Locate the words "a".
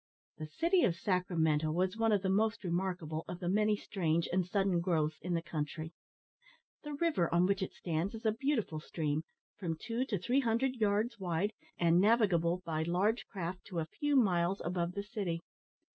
8.25-8.31, 13.77-13.85